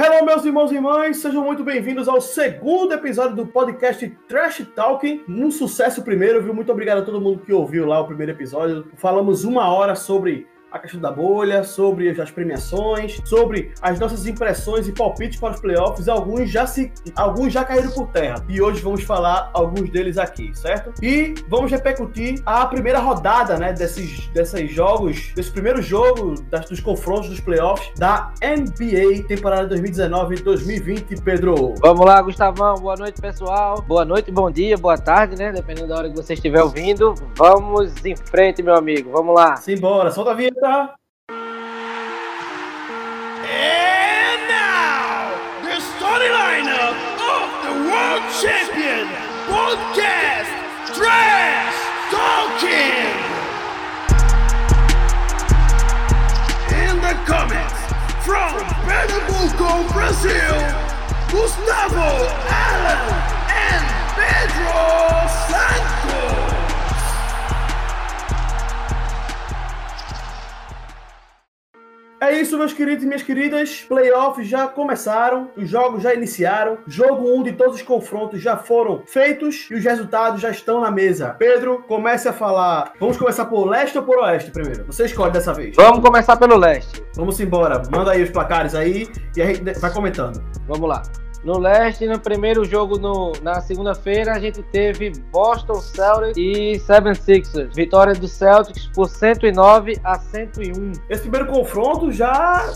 [0.00, 5.24] Hello, meus irmãos e irmãs, sejam muito bem-vindos ao segundo episódio do podcast Trash Talking.
[5.28, 6.54] Um sucesso primeiro, viu?
[6.54, 8.86] Muito obrigado a todo mundo que ouviu lá o primeiro episódio.
[8.94, 14.86] Falamos uma hora sobre a questão da bolha, sobre as premiações, sobre as nossas impressões
[14.86, 16.08] e palpites para os playoffs.
[16.08, 20.54] Alguns já se, alguns já caíram por terra e hoje vamos falar alguns deles aqui,
[20.54, 20.92] certo?
[21.02, 26.80] E vamos repercutir a primeira rodada, né, desses, desses jogos, desse primeiro jogo das, dos
[26.80, 31.22] confrontos dos playoffs da NBA temporada 2019-2020.
[31.22, 31.74] Pedro.
[31.80, 32.76] Vamos lá, Gustavão.
[32.76, 33.82] Boa noite, pessoal.
[33.82, 35.52] Boa noite, bom dia, boa tarde, né?
[35.52, 37.14] Dependendo da hora que você estiver ouvindo.
[37.36, 39.10] Vamos em frente, meu amigo.
[39.10, 39.56] Vamos lá.
[39.56, 40.10] Simbora.
[40.10, 40.57] Solta a vinheta.
[40.60, 40.98] And
[44.48, 45.30] now,
[45.62, 49.06] the starting lineup of the World Champion
[49.46, 50.50] Podcast
[50.96, 51.78] Trash
[52.10, 53.14] Talking.
[56.74, 57.78] In the comments
[58.26, 60.58] from Pernambuco, Brazil,
[61.30, 62.10] Gustavo
[62.50, 63.14] Allen
[63.54, 63.84] and
[64.18, 64.74] Pedro
[65.46, 66.47] Santos.
[72.28, 73.86] É isso, meus queridos e minhas queridas.
[73.88, 76.76] Playoffs já começaram, os jogos já iniciaram.
[76.86, 80.78] Jogo 1 um de todos os confrontos já foram feitos e os resultados já estão
[80.78, 81.34] na mesa.
[81.38, 82.92] Pedro, comece a falar.
[83.00, 84.84] Vamos começar por leste ou por oeste primeiro?
[84.84, 85.74] Você escolhe dessa vez.
[85.74, 87.02] Vamos começar pelo leste.
[87.16, 87.82] Vamos embora.
[87.90, 90.44] Manda aí os placares aí e a gente vai comentando.
[90.66, 91.02] Vamos lá.
[91.44, 97.74] No leste, no primeiro jogo no, na segunda-feira, a gente teve Boston Celtics e 76ers.
[97.74, 100.92] Vitória do Celtics por 109 a 101.
[101.08, 102.72] Esse primeiro confronto já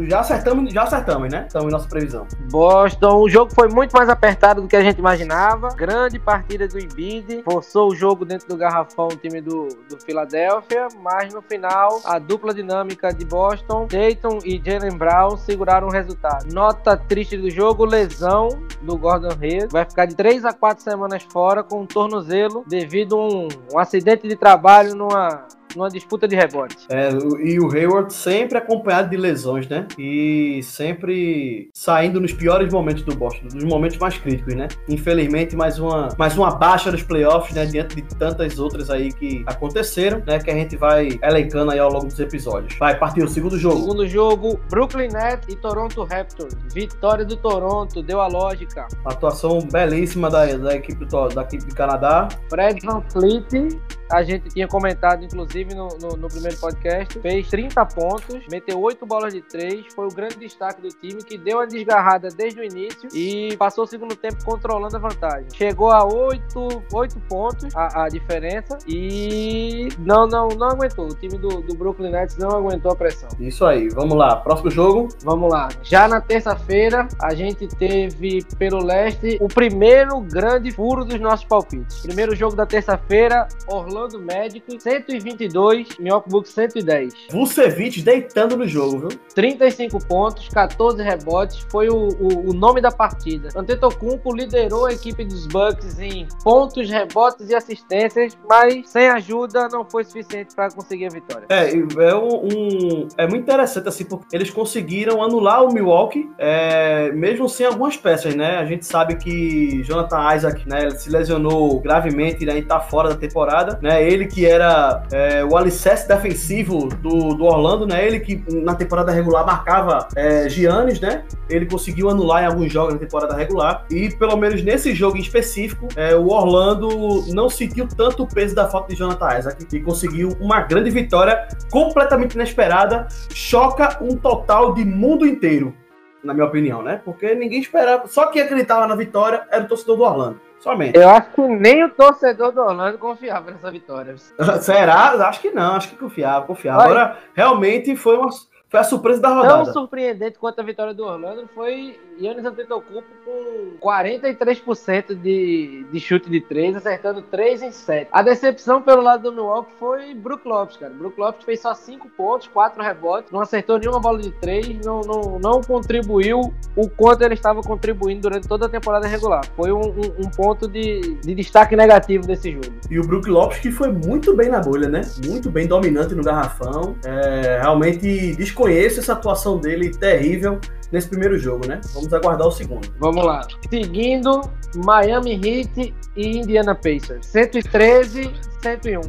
[0.00, 1.48] já acertamos, já acertamos, né?
[1.54, 2.26] Em nossa previsão.
[2.50, 5.68] Boston, o jogo foi muito mais apertado do que a gente imaginava.
[5.74, 10.88] Grande partida do Embiid, forçou o jogo dentro do garrafão, o time do, do Philadelphia,
[11.00, 16.52] mas no final, a dupla dinâmica de Boston, Dayton e Jalen Brown seguraram o resultado.
[16.52, 18.48] Nota triste do jogo, lesão
[18.82, 19.72] do Gordon Hayward.
[19.72, 23.78] Vai ficar de 3 a 4 semanas fora com um tornozelo devido a um, um
[23.78, 26.76] acidente de trabalho numa numa disputa de rebote.
[26.88, 27.10] É,
[27.42, 29.86] e o Hayward sempre acompanhado de lesões, né?
[29.98, 34.68] E sempre saindo nos piores momentos do Boston, nos momentos mais críticos, né?
[34.88, 37.66] Infelizmente, mais uma, mais uma baixa dos playoffs, né?
[37.66, 40.38] Diante de tantas outras aí que aconteceram, né?
[40.38, 42.76] Que a gente vai elencando aí ao longo dos episódios.
[42.78, 43.80] Vai, partiu o segundo jogo.
[43.80, 46.54] Segundo jogo, Brooklyn Nets e Toronto Raptors.
[46.72, 48.86] Vitória do Toronto, deu a lógica.
[49.04, 52.28] Atuação belíssima da, da, equipe, do, da equipe do Canadá.
[52.48, 53.68] Fred Van Fleet
[54.14, 57.18] a gente tinha comentado, inclusive, no, no, no, primeiro podcast.
[57.20, 59.92] Fez 30 pontos, meteu 8 bolas de 3.
[59.94, 63.84] Foi o grande destaque do time, que deu a desgarrada desde o início e passou
[63.84, 65.48] o segundo tempo controlando a vantagem.
[65.52, 71.06] Chegou a 8, 8 pontos a, a diferença e não, não, não aguentou.
[71.06, 73.28] O time do, do Brooklyn Nets não aguentou a pressão.
[73.38, 74.36] Isso aí, vamos lá.
[74.36, 75.08] Próximo jogo.
[75.22, 75.68] Vamos lá.
[75.82, 82.00] Já na terça-feira, a gente teve pelo leste o primeiro grande furo dos nossos palpites.
[82.00, 87.14] Primeiro jogo da terça-feira, Orlando Magic 122, Milwaukee Bucks 110.
[87.30, 89.18] Vucevic deitando no jogo, viu?
[89.34, 93.48] 35 pontos, 14 rebotes, foi o, o, o nome da partida.
[93.56, 99.83] Antetokounmpo liderou a equipe dos Bucks em pontos, rebotes e assistências, mas sem ajuda não
[99.88, 101.46] foi suficiente para conseguir a vitória.
[101.48, 107.48] É, é um, é muito interessante assim, porque eles conseguiram anular o Milwaukee, é, mesmo
[107.48, 108.56] sem algumas peças, né?
[108.56, 113.16] A gente sabe que Jonathan Isaac, né, se lesionou gravemente né, e tá fora da
[113.16, 114.06] temporada né?
[114.06, 118.06] Ele que era é, o alicerce defensivo do, do Orlando, né?
[118.06, 121.24] Ele que na temporada regular marcava é, Giannis, né?
[121.48, 125.20] Ele conseguiu anular em alguns jogos na temporada regular e pelo menos nesse jogo em
[125.20, 129.80] específico, é, o Orlando não sentiu tanto o peso da falta de Jonathan Isaac e
[129.80, 135.74] conseguiu uma grande vitória completamente inesperada, choca um total de mundo inteiro,
[136.22, 137.00] na minha opinião, né?
[137.04, 140.40] Porque ninguém esperava, só quem acreditava na vitória era o torcedor do Orlando.
[140.60, 140.96] Somente.
[140.96, 144.14] Eu acho que nem o torcedor do Orlando confiava nessa vitória.
[144.62, 145.10] Será?
[145.28, 146.84] Acho que não, acho que confiava, confiava.
[146.84, 148.30] Olha, Agora, realmente foi uma,
[148.68, 149.64] foi a surpresa da rodada.
[149.64, 156.30] Tão surpreendente quanto a vitória do Orlando foi Yannis Antetokounmpo com 43% de, de chute
[156.30, 158.08] de 3, acertando 3 em 7.
[158.12, 160.92] A decepção pelo lado do Milwaukee foi Brook Lopes, cara.
[160.92, 165.00] Brook Lopes fez só 5 pontos, 4 rebotes, não acertou nenhuma bola de 3, não,
[165.00, 169.44] não, não contribuiu o quanto ele estava contribuindo durante toda a temporada regular.
[169.56, 172.66] Foi um, um, um ponto de, de destaque negativo desse jogo.
[172.90, 175.02] E o Brook Lopes que foi muito bem na bolha, né?
[175.26, 176.96] Muito bem dominante no garrafão.
[177.04, 180.60] É, realmente desconheço essa atuação dele terrível
[180.94, 181.80] nesse primeiro jogo, né?
[181.92, 182.88] Vamos aguardar o segundo.
[183.00, 183.44] Vamos lá.
[183.68, 184.42] Seguindo,
[184.76, 187.26] Miami Heat e Indiana Pacers.
[187.26, 188.32] 113,
[188.62, 189.00] 101.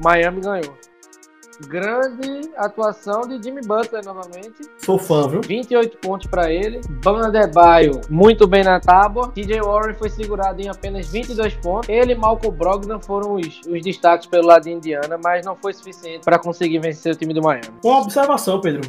[0.00, 0.76] Miami ganhou.
[1.60, 4.68] Grande atuação de Jimmy Butler novamente.
[4.78, 5.40] Sou fã, viu?
[5.40, 6.80] 28 pontos para ele.
[7.02, 9.30] Bama Debaio, muito bem na tábua.
[9.34, 11.88] TJ Warren foi segurado em apenas 22 pontos.
[11.88, 15.72] Ele e Malcolm Brogdon foram os, os destaques pelo lado de Indiana, mas não foi
[15.72, 17.68] suficiente para conseguir vencer o time do Miami.
[17.84, 18.82] Uma observação, Pedro.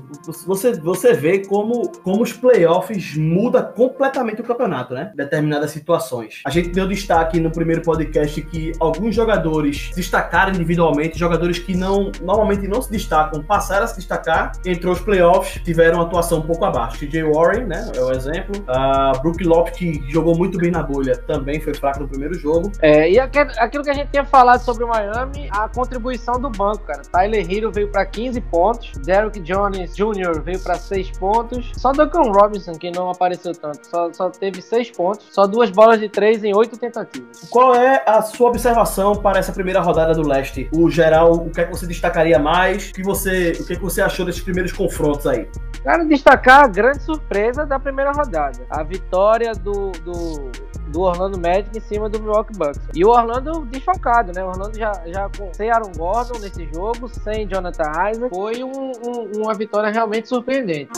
[0.45, 5.12] Você, você vê como, como os playoffs muda completamente o campeonato, né?
[5.15, 6.41] Determinadas situações.
[6.45, 12.12] A gente deu destaque no primeiro podcast que alguns jogadores destacaram individualmente, jogadores que não
[12.21, 16.65] normalmente não se destacam, passaram a se destacar, entrou os playoffs, tiveram atuação um pouco
[16.65, 16.99] abaixo.
[16.99, 17.91] TJ Warren, né?
[17.95, 18.55] É o exemplo.
[18.61, 22.71] Uh, Brook Lopes, que jogou muito bem na bolha, também foi fraco no primeiro jogo.
[22.81, 26.83] É, e aquilo que a gente tinha falado sobre o Miami, a contribuição do banco,
[26.83, 27.01] cara.
[27.11, 30.41] Tyler Hero veio para 15 pontos, Derrick Jones Jr.
[30.43, 34.91] veio para 6 pontos, só Duncan Robinson, que não apareceu tanto, só, só teve 6
[34.91, 37.47] pontos, só duas bolas de 3 em 8 tentativas.
[37.49, 40.69] Qual é a sua observação para essa primeira rodada do leste?
[40.73, 42.92] O geral, o que é que você destacaria mais?
[42.92, 45.47] O que você, o que, você achou desses primeiros confrontos aí?
[45.83, 48.68] Cara, destacar a grande surpresa da primeira rodada.
[48.69, 50.51] A vitória do, do,
[50.92, 52.80] do Orlando Magic em cima do Milwaukee Bucks.
[52.94, 54.44] E o Orlando desfalcado, né?
[54.44, 58.30] O Orlando já, já com, sem Aaron Gordon nesse jogo, sem Jonathan Isaac.
[58.30, 60.91] Foi um, um, uma vitória realmente surpreendente.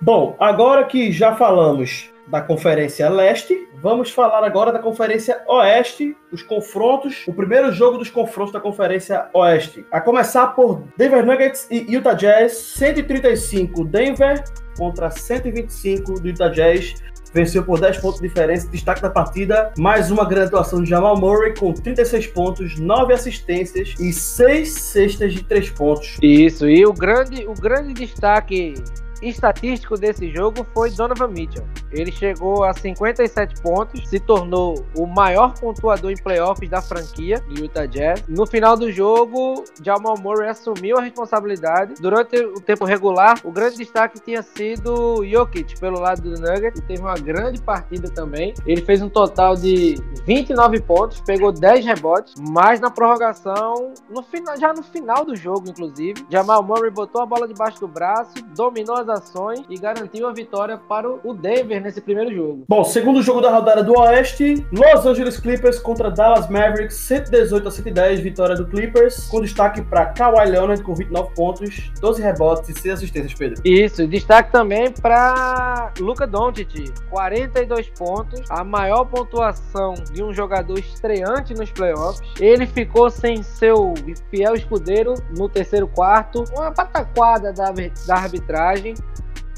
[0.00, 6.42] Bom, agora que já falamos da Conferência Leste, vamos falar agora da Conferência Oeste, os
[6.42, 9.84] confrontos, o primeiro jogo dos confrontos da Conferência Oeste.
[9.90, 14.42] A começar por Denver Nuggets e Utah Jazz, 135 Denver
[14.76, 16.94] contra 125 do Utah Jazz.
[17.34, 18.68] Venceu por 10 pontos de diferença.
[18.68, 23.94] Destaque da partida: mais uma grande atuação de Jamal Murray com 36 pontos, 9 assistências
[23.98, 26.18] e 6 cestas de 3 pontos.
[26.22, 28.74] Isso, e o grande, o grande destaque
[29.22, 31.64] estatístico desse jogo foi Donovan Mitchell.
[31.90, 37.86] Ele chegou a 57 pontos, se tornou o maior pontuador em playoffs da franquia Utah
[37.86, 38.24] Jazz.
[38.28, 41.94] No final do jogo, Jamal Murray assumiu a responsabilidade.
[42.00, 46.82] Durante o tempo regular, o grande destaque tinha sido Jokic pelo lado do Nuggets, e
[46.82, 48.54] teve uma grande partida também.
[48.66, 54.56] Ele fez um total de 29 pontos, pegou 10 rebotes, mas na prorrogação, no final,
[54.58, 58.96] já no final do jogo, inclusive, Jamal Murray botou a bola debaixo do braço, dominou
[58.96, 62.64] as ações e garantiu a vitória para o Denver nesse primeiro jogo.
[62.68, 67.70] Bom, segundo jogo da rodada do Oeste, Los Angeles Clippers contra Dallas Mavericks, 118 a
[67.70, 72.80] 110, vitória do Clippers, com destaque para Kawhi Leonard com 29 pontos, 12 rebotes e
[72.80, 73.62] 6 assistências, Pedro.
[73.64, 81.54] Isso, destaque também para Luca Doncic, 42 pontos, a maior pontuação de um jogador estreante
[81.54, 82.22] nos playoffs.
[82.40, 83.94] Ele ficou sem seu
[84.30, 88.94] fiel escudeiro no terceiro quarto, uma pataquada da, da arbitragem,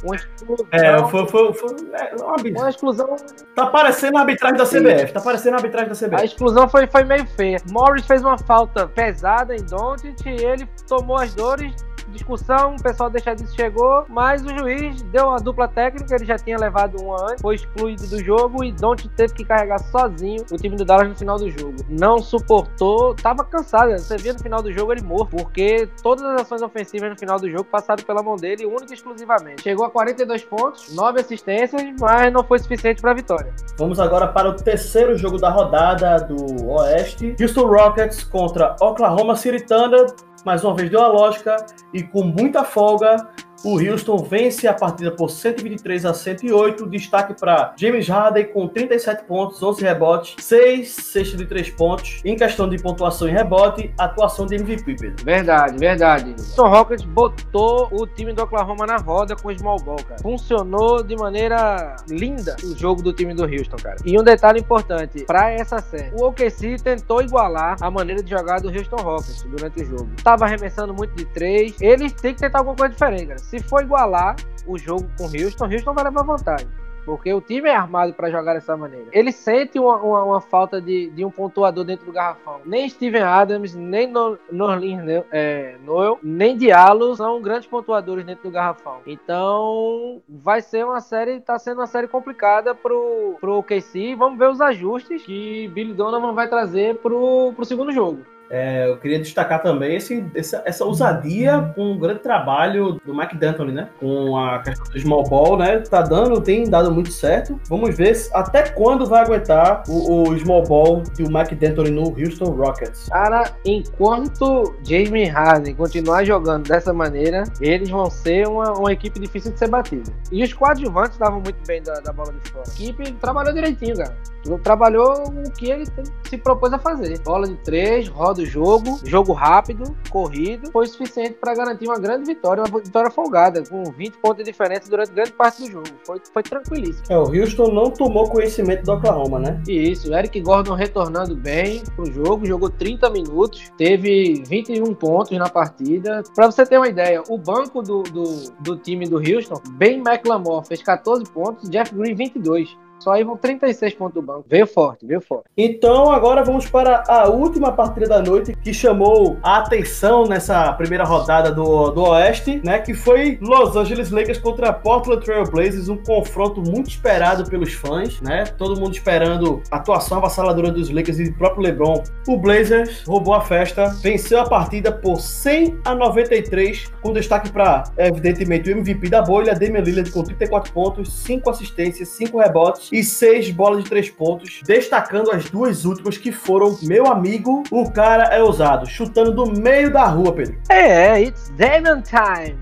[0.05, 0.67] uma exclusão.
[0.71, 3.17] É, foi, foi, foi é, uma, uma exclusão.
[3.55, 5.13] Tá parecendo a arbitragem da CBF.
[5.13, 6.23] Tá parecendo a arbitragem da CBF.
[6.23, 7.59] A exclusão foi, foi meio feia.
[7.71, 11.75] Morris fez uma falta pesada em Doncic e ele tomou as dores
[12.11, 16.37] discussão, o pessoal deixa disso chegou, mas o juiz deu uma dupla técnica, ele já
[16.37, 20.57] tinha levado uma antes, foi excluído do jogo e Don't teve que carregar sozinho o
[20.57, 21.77] time do Dallas no final do jogo.
[21.89, 26.43] Não suportou, tava cansado, você via no final do jogo ele morto, porque todas as
[26.43, 29.63] ações ofensivas no final do jogo passaram pela mão dele, única e exclusivamente.
[29.63, 33.53] Chegou a 42 pontos, 9 assistências, mas não foi suficiente para a vitória.
[33.79, 37.37] Vamos agora para o terceiro jogo da rodada do Oeste.
[37.41, 40.07] Houston Rockets contra Oklahoma City Thunder
[40.45, 41.57] mais uma vez deu a lógica
[41.95, 43.27] e com muita folga
[43.65, 46.87] o Houston vence a partida por 123 a 108.
[46.87, 52.21] Destaque para James Harden com 37 pontos, 11 rebotes, 6 cestas de 3 pontos.
[52.25, 55.25] Em questão de pontuação e rebote, atuação de MVP, Pedro.
[55.25, 56.31] Verdade, verdade.
[56.33, 60.21] Houston Rockets botou o time do Oklahoma na roda com o small ball, cara.
[60.21, 63.97] Funcionou de maneira linda o jogo do time do Houston, cara.
[64.05, 68.61] E um detalhe importante para essa série: o OKC tentou igualar a maneira de jogar
[68.61, 70.09] do Houston Rockets durante o jogo.
[70.23, 71.81] Tava arremessando muito de 3.
[71.81, 74.35] Eles têm que tentar alguma coisa diferente, cara se for igualar
[74.67, 76.69] o jogo com Houston, Houston vai levar vantagem.
[77.05, 79.07] Porque o time é armado para jogar dessa maneira.
[79.13, 82.63] Ele sente uma, uma, uma, falta de, de um pontuador dentro do garrafão.
[82.65, 84.11] Nem Steven Adams, nem
[84.51, 89.01] Norlin é, Noel, nem Diallo são grandes pontuadores dentro do garrafão.
[89.07, 94.15] Então, vai ser uma série, tá sendo uma série complicada pro, pro OKC.
[94.15, 98.25] Vamos ver os ajustes que Billy Donovan vai trazer pro, pro segundo jogo.
[98.51, 103.37] É, eu queria destacar também esse, essa, essa ousadia com um grande trabalho do Mike
[103.37, 103.89] D'Antoni, né?
[103.99, 105.79] Com a questão do small ball, né?
[105.81, 107.59] Tá dando, tem dado muito certo.
[107.69, 112.51] Vamos ver até quando vai aguentar o, o small ball do Mike D'Antoni no Houston
[112.51, 113.09] Rockets.
[113.09, 119.53] Cara, enquanto James Harden continuar jogando dessa maneira, eles vão ser uma, uma equipe difícil
[119.53, 120.13] de ser batida.
[120.31, 122.65] E os coadjuvantes estavam muito bem da, da bola de fora.
[122.67, 124.17] A equipe trabalhou direitinho, cara.
[124.63, 125.87] Trabalhou o que ele
[126.29, 127.19] se propôs a fazer.
[127.21, 132.25] Bola de três, roda o jogo, jogo rápido, corrido, foi suficiente para garantir uma grande
[132.25, 135.89] vitória, uma vitória folgada, com 20 pontos de diferença durante grande parte do jogo.
[136.05, 137.05] Foi, foi tranquilíssimo.
[137.09, 139.63] É, o Houston não tomou conhecimento do Oklahoma, né?
[139.69, 146.23] Isso, Eric Gordon retornando bem pro jogo, jogou 30 minutos, teve 21 pontos na partida.
[146.35, 148.25] Para você ter uma ideia, o banco do, do,
[148.61, 152.84] do time do Houston, Ben McLemore fez 14 pontos, Jeff Green 22.
[153.05, 154.47] Só aí vão 36 pontos do banco.
[154.49, 155.45] Veio forte, veio forte.
[155.59, 161.05] Então agora vamos para a última partida da noite que chamou a atenção nessa primeira
[161.05, 162.79] rodada do, do Oeste, né?
[162.79, 168.23] Que foi Los Angeles Lakers contra Portland Trail Blazers, um confronto muito esperado pelos fãs,
[168.23, 168.45] né?
[168.57, 172.03] Todo mundo esperando a atuação avassaladora dos Lakers e do próprio LeBron.
[172.27, 177.85] O Blazers roubou a festa, venceu a partida por 100 a 93, com destaque para,
[177.99, 183.03] evidentemente, o MVP da bolha, Damian Lillard com 34 pontos, 5 assistências, 5 rebotes e
[183.03, 188.33] seis bolas de três pontos, destacando as duas últimas que foram, meu amigo, o cara
[188.33, 190.57] é ousado, chutando do meio da rua, Pedro.
[190.69, 192.57] É, it's Damon time.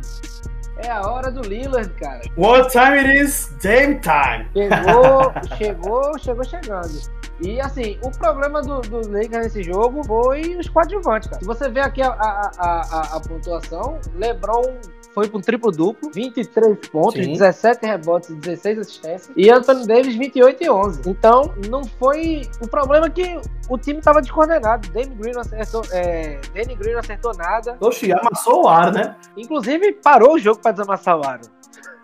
[0.79, 2.23] É a hora do Lillard, cara.
[2.37, 3.55] What time it is?
[3.63, 4.49] Damn time.
[4.55, 7.23] Chegou, chegou, chegou chegando.
[7.41, 11.41] E assim, o problema do, do Lakers nesse jogo foi os coadjuvantes, cara.
[11.41, 14.79] Se você vê aqui a, a, a, a pontuação, LeBron
[15.15, 17.33] foi para um triplo-duplo, 23 pontos, Sim.
[17.33, 19.31] 17 rebotes e 16 assistências.
[19.37, 21.03] E Anthony Davis, 28 e 11.
[21.09, 22.43] Então, não foi...
[22.61, 24.89] O problema é que o time estava descoordenado.
[24.91, 26.41] Danny Green não acertou, é...
[26.55, 27.77] Danny Green não acertou nada.
[27.81, 29.17] Oxi, amassou o aro, né?
[29.37, 31.43] Inclusive, parou o jogo para desamassar o aro.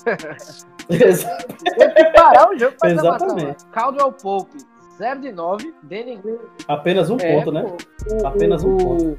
[0.88, 1.76] Exatamente.
[1.76, 3.56] Teve que parar o jogo para desamassar o aro.
[3.72, 4.58] Caldwell Pope,
[4.98, 5.74] 0 de 9.
[5.82, 6.38] Danny Green...
[6.66, 7.64] Apenas um é, ponto, né?
[8.10, 9.16] O, Apenas um o, ponto.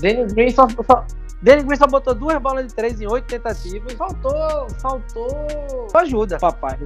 [0.00, 1.04] Danny Green só, só,
[1.40, 3.92] Danny Green só botou duas bolas de três em oito tentativas.
[3.92, 6.78] Faltou, faltou ajuda, papai.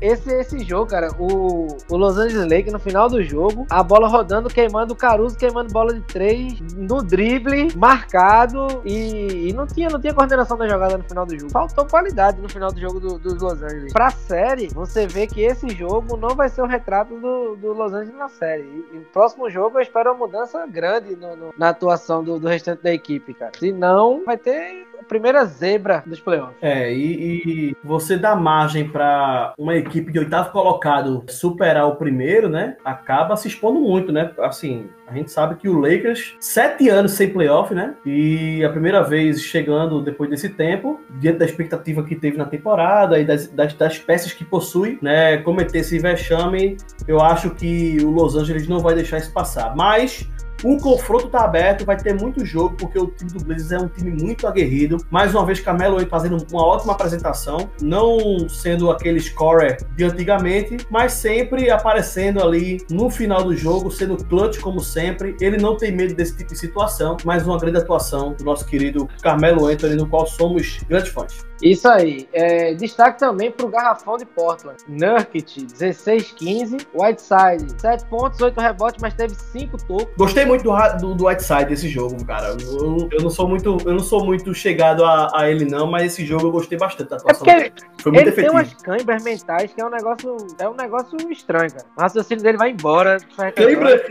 [0.00, 4.08] Esse, esse jogo, cara, o, o Los Angeles Lakers no final do jogo, a bola
[4.08, 9.88] rodando, queimando o Caruso, queimando bola de três, no drible, marcado e, e, não, tinha,
[9.88, 11.50] não tinha coordenação da jogada no final do jogo.
[11.50, 13.92] Faltou qualidade no final do jogo dos do Los Angeles.
[13.92, 17.92] Pra série, você vê que esse jogo não vai ser o retrato do, do Los
[17.92, 18.62] Angeles na série.
[18.62, 22.38] E, e no próximo jogo eu espero uma mudança grande no, no, na atuação do,
[22.38, 23.52] do restante da equipe, cara.
[23.58, 26.56] Se não, vai ter a primeira zebra dos playoffs.
[26.60, 32.48] É, e, e você dá margem para uma equipe de oitavo colocado superar o primeiro,
[32.48, 32.76] né?
[32.84, 34.30] Acaba se expondo muito, né?
[34.40, 37.94] Assim, a gente sabe que o Lakers, sete anos sem playoff, né?
[38.04, 43.18] E a primeira vez chegando depois desse tempo, diante da expectativa que teve na temporada
[43.18, 45.38] e das, das, das peças que possui, né?
[45.38, 46.76] Cometer esse vexame,
[47.06, 49.74] eu acho que o Los Angeles não vai deixar isso passar.
[49.76, 50.28] Mas
[50.62, 53.88] o confronto tá aberto, vai ter muito jogo, porque o time do Blazers é um
[53.88, 54.98] time muito aguerrido.
[55.10, 61.12] Mais uma vez, Camelo fazendo uma ótima apresentação, não sendo aquele scorer de antigamente, mas
[61.12, 65.36] sempre aparecendo ali no final do jogo, sendo clutch como sempre.
[65.40, 69.08] Ele não tem medo desse tipo de situação, mas uma grande atuação do nosso querido
[69.22, 71.47] Carmelo Anthony, no qual somos grandes fãs.
[71.62, 72.28] Isso aí.
[72.32, 74.78] É, destaque também para o garrafão de Portland.
[74.88, 76.86] Nurkic, 16-15.
[76.94, 80.08] Whiteside, 7 pontos, 8 rebotes, mas teve 5 tocos.
[80.16, 82.56] Gostei muito do, do, do Whiteside desse jogo, cara.
[82.60, 86.12] Eu, eu, não sou muito, eu não sou muito chegado a, a, ele, não, mas
[86.12, 87.72] esse jogo eu gostei bastante da é atuação é dele.
[88.00, 88.52] Foi muito ele efetivo.
[88.52, 91.86] tem umas câimbras mentais que é um negócio, é um negócio estranho, cara.
[91.96, 93.18] O raciocínio dele vai embora.
[93.54, 94.02] Câimbra...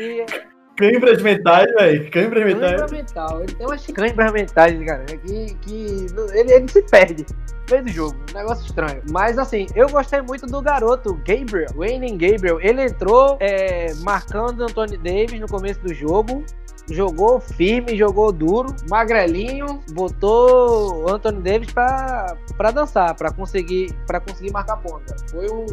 [0.78, 2.12] Câimbras mentais, velho.
[2.12, 2.76] Câimbras mentais.
[2.76, 3.46] Câimbra mental.
[3.46, 8.18] Tem umas câimbras mentais, cara, que, que ele, ele se perde no meio do jogo.
[8.32, 9.02] Um negócio estranho.
[9.10, 11.70] Mas assim, eu gostei muito do garoto, Gabriel.
[11.76, 12.60] Wayne Gabriel.
[12.62, 16.46] Ele entrou é, marcando Anthony Davis no começo do jogo
[16.90, 24.52] jogou firme, jogou duro, magrelinho, botou o Anthony Davis para dançar, para conseguir para conseguir
[24.52, 25.16] marcar ponta.
[25.30, 25.66] Foi um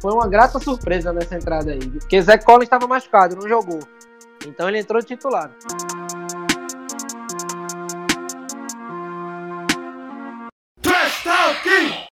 [0.00, 3.80] foi uma grata surpresa nessa entrada aí, porque Zé Collins estava machucado, não jogou.
[4.46, 5.50] Então ele entrou titular.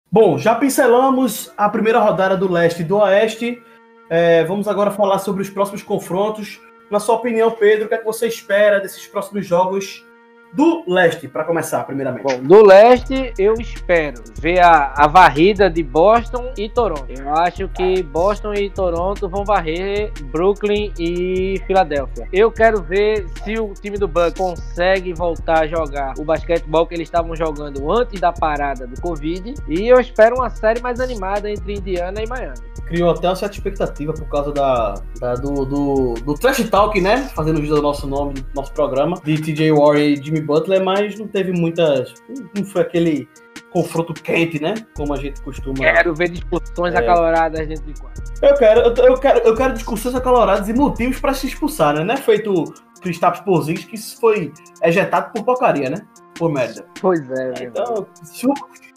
[0.10, 3.62] Bom, já pincelamos a primeira rodada do leste e do oeste.
[4.10, 6.60] É, vamos agora falar sobre os próximos confrontos.
[6.90, 10.07] Na sua opinião, Pedro, o que, é que você espera desses próximos jogos
[10.54, 12.24] do leste, para começar, primeiramente?
[12.24, 17.08] Bom, do leste eu espero ver a, a varrida de Boston e Toronto.
[17.10, 22.27] Eu acho que Boston e Toronto vão varrer Brooklyn e Filadélfia.
[22.32, 26.96] Eu quero ver se o time do Bucks consegue voltar a jogar o basquetebol que
[26.96, 29.54] eles estavam jogando antes da parada do Covid.
[29.68, 33.56] E eu espero uma série mais animada entre Indiana e Miami criou até uma certa
[33.56, 37.30] expectativa por causa da, da do, do, do, Trash Talk, né?
[37.36, 41.17] Fazendo vídeo do nosso nome, do nosso programa, de TJ Warren e Jimmy Butler, mas
[41.17, 42.13] não teve muitas.
[42.56, 43.27] Não foi aquele
[43.72, 44.74] confronto quente, né?
[44.96, 45.75] Como a gente costuma.
[45.75, 46.98] Quero ver discussões é.
[46.98, 48.24] acaloradas dentro de quadro.
[48.41, 52.03] Eu quero, eu, eu, quero, eu quero discussões acaloradas e motivos para se expulsar, né?
[52.03, 54.51] Não é feito Kristaps Porzingis que foi
[54.84, 56.01] ejetado por porcaria, né?
[56.38, 56.86] Por merda.
[57.01, 57.63] Pois é.
[57.63, 58.48] Então, se,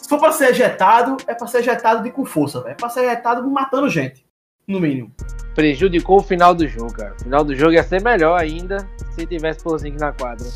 [0.08, 2.72] for pra ser ejetado, é pra ser ejetado de com força, velho.
[2.72, 4.24] É pra ser ejetado matando gente,
[4.66, 5.12] no mínimo.
[5.54, 7.14] Prejudicou o final do jogo, cara.
[7.18, 8.86] O final do jogo ia ser melhor ainda
[9.20, 10.46] se tivesse Porzingis na quadra.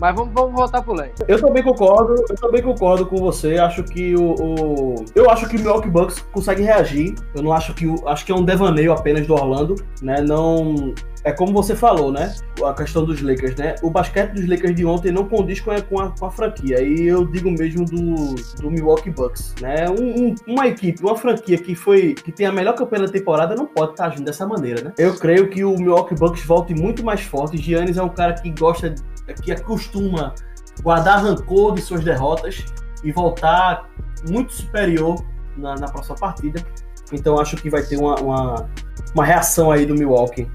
[0.00, 1.24] Mas vamos, vamos voltar pro leste.
[1.26, 3.58] Eu também concordo, eu também concordo com você.
[3.58, 7.14] Acho que o, o, eu acho que o Milwaukee Bucks consegue reagir.
[7.34, 10.20] Eu não acho que o, acho que é um devaneio apenas do Orlando, né?
[10.20, 10.94] Não
[11.24, 12.34] é como você falou, né?
[12.64, 13.74] A questão dos Lakers, né?
[13.82, 16.80] O basquete dos Lakers de ontem não condiz com a, com a, com a franquia.
[16.80, 19.88] E eu digo mesmo do, do Milwaukee Bucks, né?
[19.90, 23.54] Um, um, uma equipe, uma franquia que foi que tem a melhor campanha da temporada
[23.54, 24.92] não pode estar agindo dessa maneira, né?
[24.96, 27.56] Eu creio que o Milwaukee Bucks volte muito mais forte.
[27.56, 28.94] Giannis é um cara que gosta,
[29.42, 30.34] que acostuma
[30.82, 32.64] guardar rancor de suas derrotas
[33.02, 33.88] e voltar
[34.28, 35.24] muito superior
[35.56, 36.64] na, na próxima partida.
[37.12, 38.70] Então acho que vai ter uma, uma,
[39.14, 40.50] uma reação aí do Milwaukee.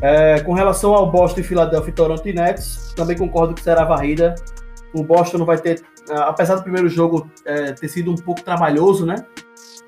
[0.00, 4.34] É, com relação ao Boston, Philadelphia Toronto e Nets, também concordo que será varrida.
[4.94, 9.04] O Boston não vai ter, apesar do primeiro jogo é, ter sido um pouco trabalhoso,
[9.04, 9.16] né?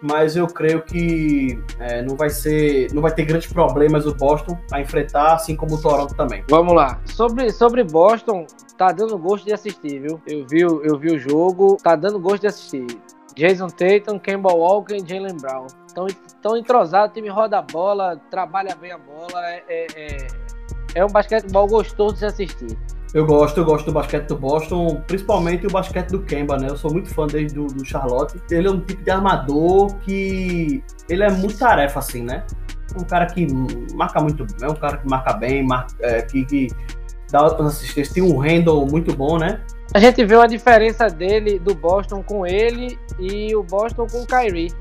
[0.02, 4.58] Mas eu creio que é, não vai ser, não vai ter grandes problemas o Boston
[4.72, 6.42] a enfrentar, assim como o Toronto também.
[6.48, 7.00] Vamos lá.
[7.04, 8.46] Sobre, sobre Boston,
[8.78, 10.20] tá dando gosto de assistir, viu?
[10.26, 12.86] Eu vi, eu vi o jogo, tá dando gosto de assistir.
[13.34, 15.66] Jason Tatum, Campbell Walker e Jalen Brown.
[15.94, 16.06] Tão,
[16.42, 19.46] tão entrosado, o time roda a bola, trabalha bem a bola.
[19.46, 20.26] É, é, é,
[20.94, 22.78] é um basquetebol gostoso de se assistir.
[23.12, 26.68] Eu gosto, eu gosto do basquete do Boston, principalmente o basquete do Kemba, né?
[26.70, 28.40] Eu sou muito fã desde do, do Charlotte.
[28.50, 32.44] Ele é um tipo de armador que ele é muito tarefa, assim, né?
[32.96, 33.46] Um cara que
[33.94, 36.68] marca muito, é um cara que marca bem, marca, é, que, que
[37.32, 39.60] dá outras assistências, tem um handle muito bom, né?
[39.92, 44.26] A gente vê uma diferença dele, do Boston com ele e o Boston com o
[44.26, 44.72] Kyrie.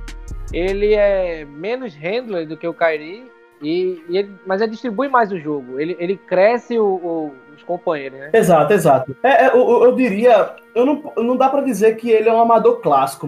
[0.54, 3.24] Ele é menos handler do que o Kyrie,
[3.62, 5.80] e, e ele, mas ele distribui mais o jogo.
[5.80, 8.30] Ele, ele cresce o, o, os companheiros, né?
[8.34, 9.16] Exato, exato.
[9.24, 12.42] É, é eu, eu, diria, eu não, não dá para dizer que ele é um
[12.42, 13.28] amador clássico,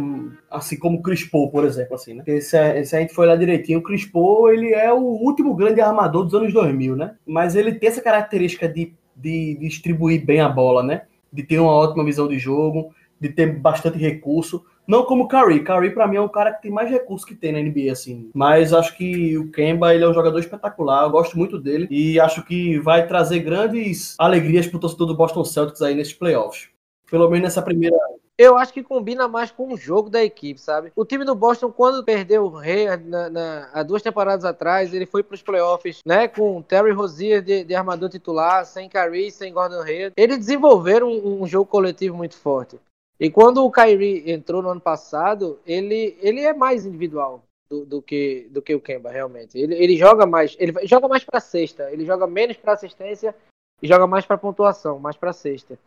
[0.49, 2.23] assim como o Chris Paul, por exemplo, assim, né?
[2.41, 5.53] Se, é, se a gente for olhar direitinho, o Chris Paul, ele é o último
[5.55, 7.15] grande armador dos anos 2000, né?
[7.25, 11.03] Mas ele tem essa característica de, de distribuir bem a bola, né?
[11.31, 14.65] de ter uma ótima visão de jogo, de ter bastante recurso.
[14.91, 15.63] Não como o Curry.
[15.63, 18.29] Curry, para mim, é um cara que tem mais recursos que tem na NBA, assim.
[18.35, 21.05] Mas acho que o Kemba, ele é um jogador espetacular.
[21.05, 21.87] Eu gosto muito dele.
[21.89, 26.67] E acho que vai trazer grandes alegrias pro torcedor do Boston Celtics aí nesses playoffs.
[27.09, 27.95] Pelo menos nessa primeira
[28.37, 30.91] eu acho que combina mais com o jogo da equipe, sabe?
[30.95, 35.05] O time do Boston, quando perdeu o Rei na, na, há duas temporadas atrás, ele
[35.05, 36.27] foi para os playoffs, né?
[36.27, 40.13] Com Terry Rozier de, de, armador titular, sem Kyrie, sem Gordon Hayward.
[40.17, 42.79] Eles desenvolveram um, um, jogo coletivo muito forte.
[43.21, 47.43] E quando o Kyrie entrou no ano passado, ele, ele é mais individual.
[47.69, 49.57] Do, do, que, do que o Kemba, realmente.
[49.57, 53.33] Ele, ele joga mais, ele joga mais para cesta, ele joga menos para assistência
[53.81, 55.79] e joga mais para pontuação, mais para cesta.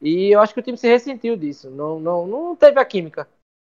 [0.00, 1.68] E eu acho que o time se ressentiu disso.
[1.68, 3.26] Não, não, não teve a química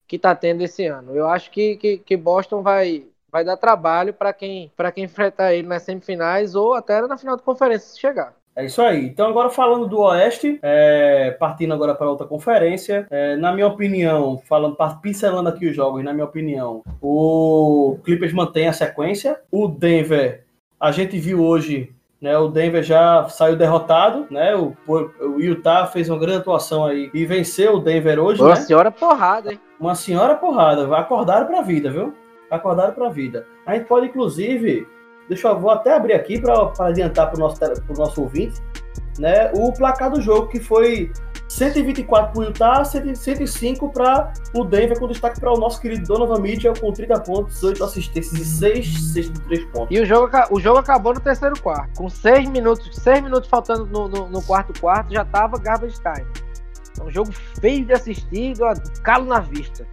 [0.05, 1.15] que está tendo esse ano.
[1.15, 5.65] Eu acho que, que, que Boston vai, vai dar trabalho para quem, quem enfrentar ele
[5.65, 8.36] nas semifinais ou até na final de conferência se chegar.
[8.56, 9.06] É isso aí.
[9.06, 14.42] Então, agora falando do Oeste, é, partindo agora para outra conferência, é, na minha opinião,
[14.48, 19.40] falando, pincelando aqui os jogos, na minha opinião, o Clippers mantém a sequência.
[19.50, 20.44] O Denver,
[20.80, 24.56] a gente viu hoje né, o Denver já saiu derrotado, né?
[24.56, 28.40] O, o Utah fez uma grande atuação aí e venceu o Denver hoje.
[28.40, 28.56] Uma né?
[28.58, 29.60] senhora porrada, hein?
[29.80, 30.96] Uma senhora porrada.
[30.96, 32.14] Acordaram para a vida, viu?
[32.52, 33.48] Acordaram para a vida.
[33.66, 34.88] A gente pode, inclusive,
[35.27, 38.62] deixa eu vou até abrir aqui para adiantar para o nosso, nosso ouvinte,
[39.19, 39.51] né?
[39.53, 41.12] O placar do jogo que foi
[41.47, 46.39] 124 para o Utah, 105 para o Denver, com destaque para o nosso querido Donovan
[46.39, 49.97] Mitchell, com 30 pontos, 8 assistências e 6 6 de 3 pontos.
[49.97, 51.97] E o jogo, o jogo acabou no terceiro quarto.
[51.97, 56.25] Com 6 minutos, 6 minutos faltando no, no, no quarto quarto, já estava garbage time.
[56.99, 58.55] É um jogo feio de assistir,
[59.03, 59.86] calo na vista.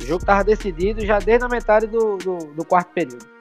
[0.00, 3.35] O jogo estava decidido já desde a metade do, do, do quarto período.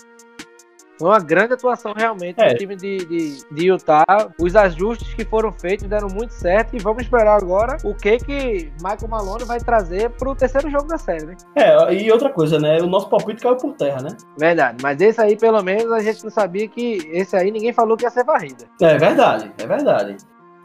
[0.97, 2.53] Foi uma grande atuação realmente é.
[2.53, 4.05] do time de, de, de, Utah.
[4.39, 8.71] Os ajustes que foram feitos deram muito certo e vamos esperar agora o que que
[8.81, 11.35] Michael Malone vai trazer para o terceiro jogo da série, né?
[11.55, 12.79] É, e outra coisa, né?
[12.81, 14.09] O nosso palpite caiu por terra, né?
[14.37, 17.97] Verdade, mas esse aí pelo menos a gente não sabia que esse aí ninguém falou
[17.97, 18.65] que ia ser varrida.
[18.81, 20.17] É verdade, é verdade.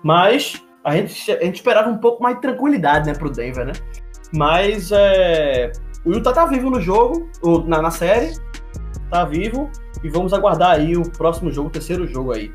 [0.03, 3.73] Mas a gente, a gente esperava um pouco mais de tranquilidade, né, pro Denver, né?
[4.33, 5.73] Mas é,
[6.05, 7.29] o Utah tá vivo no jogo,
[7.67, 8.33] na, na série,
[9.11, 9.71] tá vivo
[10.03, 12.51] e vamos aguardar aí o próximo jogo, o terceiro jogo aí.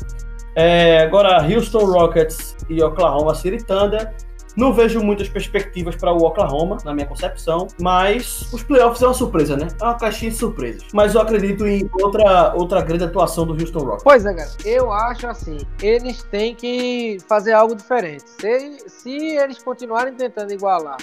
[0.55, 4.13] É, agora, Houston Rockets e Oklahoma City Thunder.
[4.55, 9.13] Não vejo muitas perspectivas para o Oklahoma, na minha concepção, mas os playoffs é uma
[9.13, 9.67] surpresa, né?
[9.81, 10.83] É uma caixinha de surpresas.
[10.93, 14.03] Mas eu acredito em outra, outra grande atuação do Houston Rockets.
[14.05, 14.49] Pois é, cara.
[14.63, 18.23] Eu acho assim, eles têm que fazer algo diferente.
[18.29, 20.97] Se, se eles continuarem tentando igualar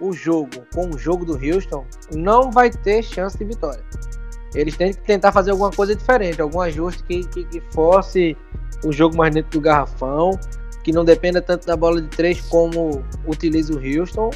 [0.00, 3.84] o jogo com o jogo do Houston, não vai ter chance de vitória.
[4.54, 8.36] Eles têm que tentar fazer alguma coisa diferente, algum ajuste que, que, que force
[8.84, 10.38] o jogo mais dentro do garrafão,
[10.82, 14.30] que não dependa tanto da bola de três como utiliza o Houston,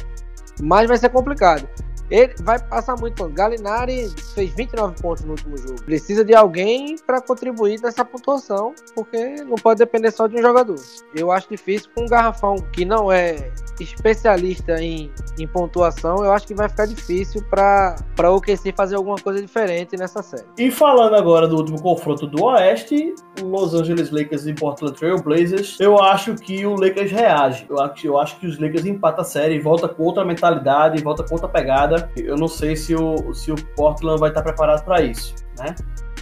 [0.61, 1.67] mas vai ser complicado.
[2.09, 3.33] Ele vai passar muito ponto.
[3.33, 5.81] Galinari fez 29 pontos no último jogo.
[5.83, 10.79] Precisa de alguém para contribuir nessa pontuação, porque não pode depender só de um jogador.
[11.15, 16.45] Eu acho difícil com um garrafão que não é especialista em, em pontuação, eu acho
[16.45, 20.45] que vai ficar difícil para o OKC fazer alguma coisa diferente nessa série.
[20.57, 25.79] E falando agora do último confronto do Oeste, Los Angeles Lakers e Portland Trail Blazers,
[25.79, 27.65] eu acho que o Lakers reage.
[27.69, 31.23] Eu acho, eu acho que os Lakers empatam a série, volta com outra mentalidade, volta
[31.23, 31.92] com outra pegada.
[32.15, 35.75] Eu não sei se o, se o Portland vai estar preparado para isso, né?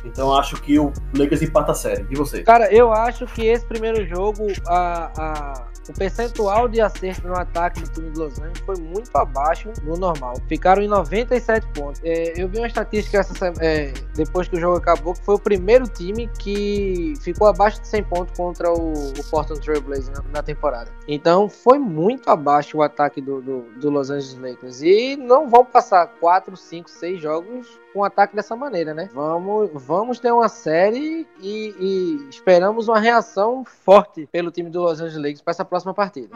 [0.03, 2.05] Então acho que o Lakers empata a série.
[2.09, 2.43] E você?
[2.43, 7.81] Cara, eu acho que esse primeiro jogo, a, a o percentual de acerto no ataque
[7.81, 10.35] do time de Los Angeles foi muito abaixo do normal.
[10.47, 12.01] Ficaram em 97 pontos.
[12.03, 15.39] É, eu vi uma estatística essa, é, depois que o jogo acabou, que foi o
[15.39, 20.23] primeiro time que ficou abaixo de 100 pontos contra o, o Portland Trail Blazers na,
[20.31, 20.91] na, temporada.
[21.07, 24.81] Então foi muito abaixo o ataque do, do, do Los Angeles Lakers.
[24.81, 29.09] E não vão passar 4, 5, 6 jogos um ataque dessa maneira, né?
[29.13, 35.01] Vamos, vamos ter uma série e, e esperamos uma reação forte pelo time do Los
[35.01, 36.29] Angeles Lakers para essa próxima partida.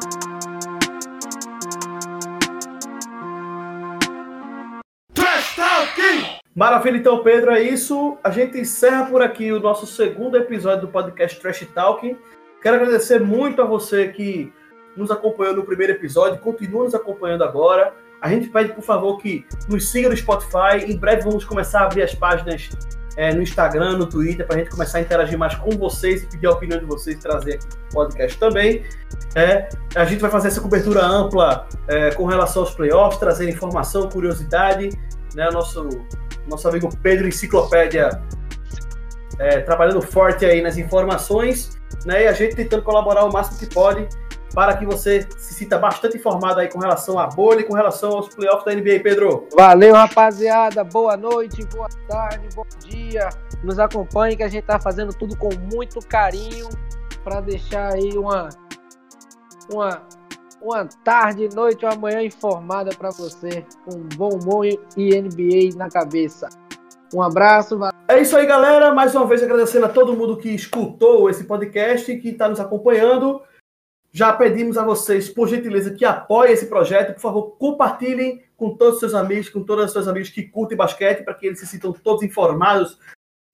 [6.55, 8.17] Maravilha, então, Pedro, é isso.
[8.23, 12.17] A gente encerra por aqui o nosso segundo episódio do podcast Trash Talking.
[12.61, 14.53] Quero agradecer muito a você que
[14.95, 17.93] nos acompanhou no primeiro episódio, continua nos acompanhando agora.
[18.21, 20.85] A gente pede, por favor, que nos siga no Spotify.
[20.87, 22.69] Em breve vamos começar a abrir as páginas
[23.17, 26.27] é, no Instagram, no Twitter, para a gente começar a interagir mais com vocês e
[26.27, 28.83] pedir a opinião de vocês, trazer aqui o podcast também.
[29.35, 34.09] É, a gente vai fazer essa cobertura ampla é, com relação aos playoffs, trazer informação,
[34.09, 34.89] curiosidade.
[35.33, 35.49] Né?
[35.51, 35.87] Nosso,
[36.47, 38.21] nosso amigo Pedro Enciclopédia
[39.39, 42.23] é, trabalhando forte aí nas informações, né?
[42.23, 44.07] E a gente tentando colaborar o máximo que pode
[44.55, 48.13] para que você se sinta bastante informado aí com relação à bolha e com relação
[48.13, 49.49] aos playoffs da NBA, Pedro.
[49.53, 50.81] Valeu, rapaziada.
[50.81, 53.27] Boa noite, boa tarde, bom dia.
[53.61, 56.69] Nos acompanhe que a gente está fazendo tudo com muito carinho
[57.21, 58.47] para deixar aí uma
[59.69, 60.01] uma
[60.61, 66.47] uma tarde, noite ou amanhã informada para você com bom humor e NBA na cabeça.
[67.13, 67.77] Um abraço.
[68.07, 68.93] É isso aí, galera.
[68.93, 72.59] Mais uma vez agradecendo a todo mundo que escutou esse podcast e que está nos
[72.59, 73.41] acompanhando.
[74.15, 77.13] Já pedimos a vocês, por gentileza, que apoiem esse projeto.
[77.15, 80.77] Por favor, compartilhem com todos os seus amigos, com todos os seus amigos que curtem
[80.77, 82.97] basquete, para que eles se sintam todos informados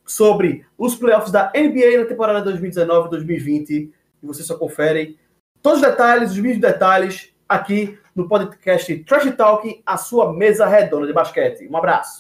[0.06, 3.69] sobre os playoffs da NBA na temporada 2019-2020.
[3.71, 5.17] E vocês só conferem
[5.63, 11.08] todos os detalhes, os mínimos detalhes, aqui no podcast Trash Talking, a sua mesa redonda
[11.08, 11.67] de basquete.
[11.71, 12.19] Um abraço.